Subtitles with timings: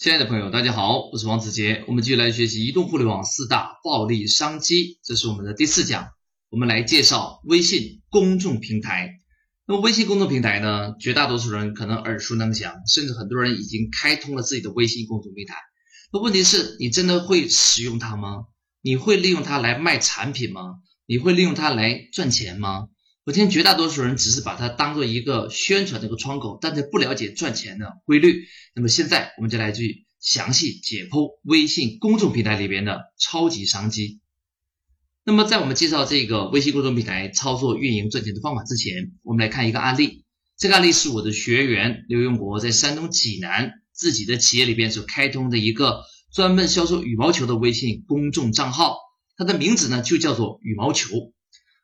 [0.00, 1.84] 亲爱的朋友，大家好，我是王子杰。
[1.86, 6.08] 我们继续来学习移动互联网四大暴利商机，这是我们的第四讲。
[6.48, 9.10] 我们来介绍微信公众平台。
[9.66, 15.54] 那么，微信公众平台呢，绝大多数人可能耳熟能详，甚至很多人已经开通了自己的微信公众平台。
[16.14, 18.46] 那问题是，你真的会使用它吗？
[18.80, 20.76] 你会利用它来卖产品吗？
[21.04, 22.86] 你会利用它来赚钱吗？
[23.30, 28.42] 我听绝大多数人只是把它当做一个宣传的一个窗口，但是不了解赚钱的规律。
[28.74, 34.18] 那么现在我们就来去详细解剖微信公众平台里边的超级商机。
[35.22, 40.24] 那么在我们介绍这个微信公众平台操作运营赚钱的方法之前，我们来看一个案例。
[40.58, 46.02] 这个案例是我的学员刘永国在山东济南自己的企业里边所开通的一个
[46.34, 48.96] 专门销售羽毛球的微信公众账号，
[49.36, 51.32] 它的名字呢就叫做羽毛球。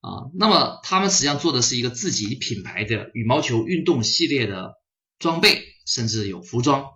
[0.00, 4.72] 啊，那么他们实际上做的是一个自己品牌的羽毛球运动系列的
[5.18, 6.86] 装备，甚至有服装。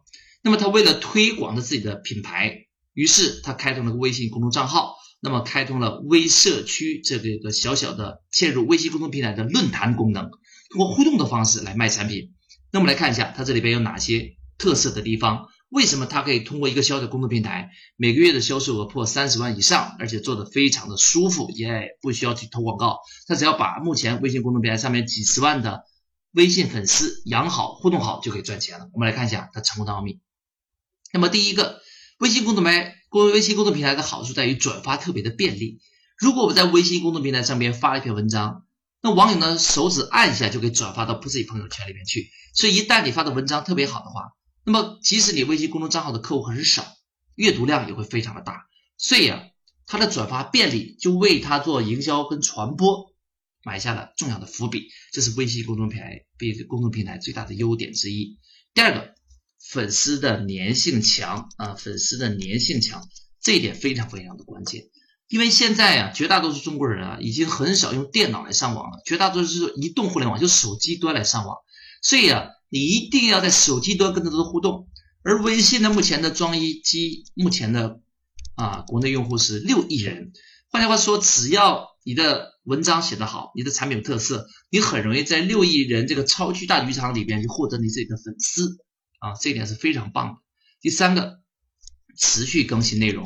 [0.42, 10.30] 那么他为了推广的自己的品牌，于是他开通了个微信公众账号，那么开通了微社区这个一个小小的嵌入微信公众平台的论坛功能，
[10.70, 12.32] 通过互动的方式来卖产品。
[12.73, 15.46] 那我们来看一下它这里边有哪些特色的地方。
[15.74, 23.00] 为什么他可以通过一个小小的公众平台，每个月的销售额破三十万以上，而且做的非常的舒服，也不需要去投广告。
[23.26, 25.82] 他只要把目前微信公众平台上面几十万的
[26.30, 28.88] 微信粉丝养好、互动好，就可以赚钱了。
[28.92, 30.20] 我们来看一下他成功的奥秘。
[31.12, 31.80] 那么第一个，
[32.20, 35.80] 微信公众平台，公微信公众平台的好处在于转发特别的便利。
[36.16, 38.64] 如果我们在微信公众平台上面发了一篇文章，
[39.02, 42.30] 那网友呢手指按一下就可以转发到自己朋友圈里面去。
[42.54, 44.30] 所以一旦你发的文章特别好的话，
[44.66, 46.87] 那么，即使你微信公众账号的客户很少，
[47.34, 48.62] 阅读量也会非常的大，
[48.96, 49.43] 所以啊，
[49.87, 53.12] 它的转发便利就为它做营销跟传播
[53.62, 54.88] 埋下了重要的伏笔。
[55.12, 58.38] 这是微信公众平台比公众平台最大的优点之一。
[58.73, 59.15] 第二个，
[59.60, 63.07] 粉丝的粘性强啊，粉丝的粘性强，
[63.42, 64.84] 这一点非常非常的关键。
[65.28, 71.58] 因为现在啊，绝大多数中国人啊，已经很少用电脑来上网了，绝大多数是移动互联网，就手机端来上网，
[72.00, 72.48] 所以啊。
[72.69, 74.88] 你一定要在手机端跟它做互动，
[75.22, 78.00] 而微信呢，目前的装机目前的
[78.56, 80.32] 啊国内用户是六亿人。
[80.70, 88.78] 换句话说，只要你的文章写得好，你的产品有特色，你很容易在六亿人这个超巨大渔场里边去获得你自己的粉丝
[89.20, 90.41] 啊，这一点是非常棒的。
[90.81, 91.41] 第三个，
[92.19, 93.25] 持续更新内容，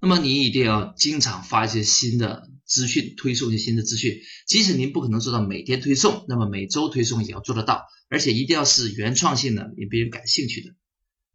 [0.00, 7.86] 那么你一定要经常发一些新的资讯，推送一些新的资讯，即使您不可能做到每天推送，那么每周推送也要做得到。
[8.10, 10.70] 而且一定要是原创性的，令别人感兴趣的。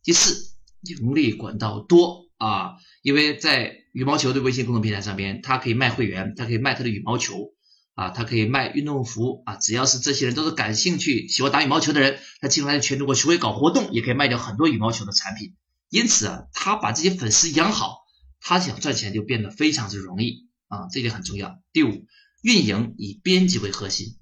[0.04, 2.72] 第四，盈利管道多啊，
[3.04, 7.54] 因为在羽毛球的微信公众平台上边，它可以卖会员，它可以卖它的羽毛球
[7.94, 9.56] 啊，它可以卖运动服啊。
[9.58, 15.54] 只要是这些人都是感兴趣、喜欢打羽毛球的人，他进来全中国巡回搞活动，也可以卖掉很多羽毛球的产品。
[15.90, 17.98] 因此啊，他把这些粉丝养好，
[18.44, 21.60] 他想赚钱就变得非常之容易啊，这点很重要。
[21.72, 22.06] 第五，
[22.42, 24.18] 运营以编辑为核心，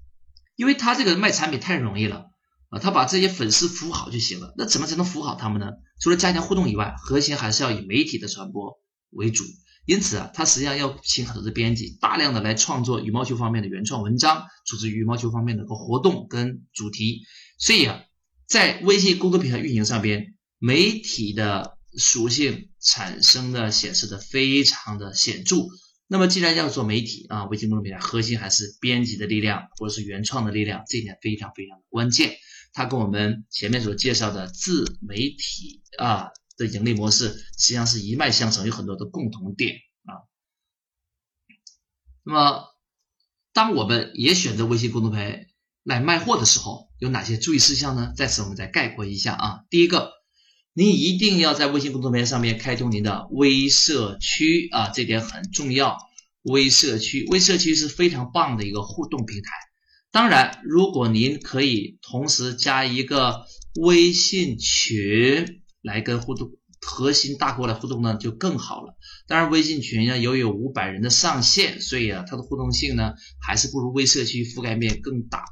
[0.56, 2.30] 因为他这个卖产品太容易了。
[2.68, 4.54] 啊，他把这些粉丝服务好就行了。
[4.56, 5.72] 那怎么才能服务好他们呢？
[6.00, 9.44] 除了加强互动以外，核心还是要以媒体的传播为主。
[9.84, 17.22] 因此啊，他实际上要请很多的编辑，大量的来创作羽毛球方面的原创文章，组织羽毛球方面的个活动跟主题。
[17.58, 18.00] 所以啊，
[18.46, 25.56] 在微信公众平台运营上边，媒体的属性产生的显示的非常的显著。
[26.06, 32.36] 那么既然要做媒体啊，微信公众平台核心还是编辑的力量或者是原创的力量，这一点非常非常的关键。
[32.74, 40.28] 它跟我们前面所介绍的自媒体啊的盈利模式实际上是一脉相承，有很多的共同点啊。
[42.24, 42.64] 那么，
[43.52, 45.46] 当我们也选择微信公众平台
[45.82, 48.12] 来卖货的时候，有哪些注意事项呢？
[48.16, 49.64] 在此我们再概括一下啊。
[49.70, 50.12] 第一个，
[50.74, 55.98] 你一定要在微信公众平台上面开通您的微社区啊，这点很重要。
[56.42, 59.50] 微社区，微社区是非常棒的一个互动平台。
[60.10, 63.44] 当然，如果您可以同时加一个
[63.80, 68.96] 微信群来跟互动核心大客来互动呢，就更好了。
[69.28, 75.44] 当然，微信群呢拥有五百人的上限，所以啊，它的互动性呢还是不如微社区覆盖面更大。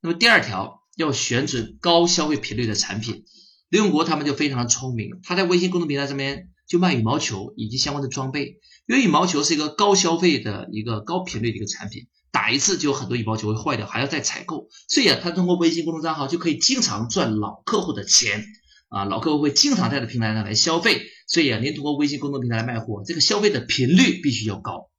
[0.00, 3.24] 那么第二条，要选准高消费频率的产品。
[3.72, 12.06] 刘永国他们就非常的聪明，他在微信公众平台上面就卖羽毛球以及相关的装备，因为羽毛球是一个高消费的一个高频率的一个产品。
[12.30, 18.44] 打一次就有很多羽毛球会坏掉，还要再采购，所以啊，他通过微信公众账号就可以经常赚老客户的钱
[18.90, 24.90] 啊，老客户会经常在这平台上来消费，所以啊，您通过微信公众平台来卖货，这个消费的频率必须要高，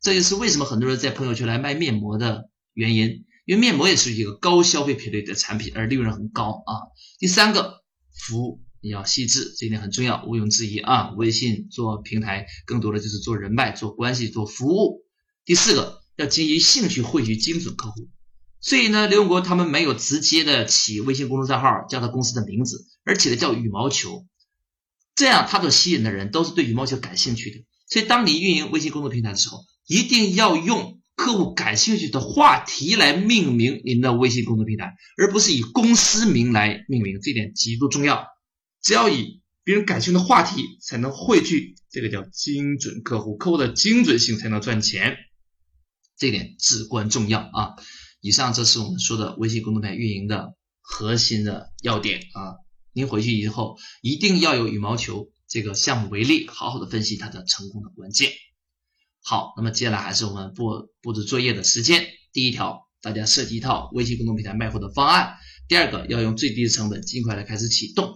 [0.00, 6.90] 这也是为什么很多人在朋友圈来卖面膜的原因，因为面膜也是一个高消费频率的产品，而利润很高啊。
[7.18, 7.79] 第三个，
[8.18, 11.10] 服务你要细致，这一点很重要，毋庸置疑啊。
[11.10, 15.04] 微信做平台，更多的就是做人脉、做关系、做服务。
[15.44, 18.08] 第四个，要基于兴趣汇聚精准客户。
[18.60, 24.26] 所以呢，刘永国他们没有直接的起微信公众账号，叫他公司的名字，而起的叫羽毛球。
[25.14, 27.64] 这样，他所吸引的人都是对羽毛球感兴趣的。
[27.88, 37.20] 所以，当你运营微信公众平台的时候，一定要用客户感兴趣的话题来命名您的微信公众平台，而不是以公司名来命名。
[37.20, 38.24] 这点极度重要。
[38.80, 45.18] 只要以别人感兴趣的话题，才能汇聚这个叫精准客户，客户的精准性才能赚钱。
[46.16, 47.74] 这点至关重要啊！
[48.22, 52.56] 以上这是我们说的微信公众平台运营的核心的要点啊！
[52.94, 58.32] 您回去以后一定要有羽毛球这个项目为例，好好的分析它的成功的关键。
[59.22, 62.06] 好，那么接下来还是我们布布置作业的时间。
[62.32, 65.34] 第一条，大家设计一套微信公众平台卖货的方案。
[65.68, 68.14] 第二个，要用最低的成本尽快的开始启动。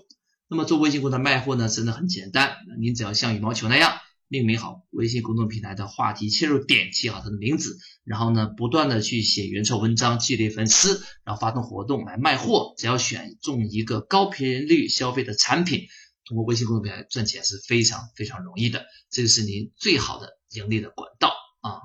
[0.48, 3.92] 那么做微信公众卖货呢，真的很简单，您只要像羽毛球那样。
[4.26, 12.74] 命名好微信公众平台的话题切入点，起好它的名字，然后呢，不断的去写原创文章，积累粉丝，然后发动活动来卖货。
[12.78, 15.86] 只要选中一个高频率消费的产品，
[16.24, 21.28] 通过微信公众平台赚钱是非常非常容易的，这个是您最好的盈利的管道
[21.60, 21.80] 啊。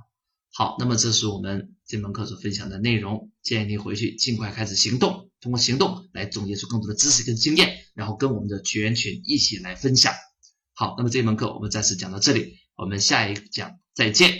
[0.51, 10.13] 好，那么这是我们这门课所分享的内容，建议您回去尽快开始行动，通过行动来总结出更多的知识跟经验，然后跟我们的学员群一起来分享。
[10.73, 14.33] 好，那么这门课我们暂时讲到这里，我们下一讲再见。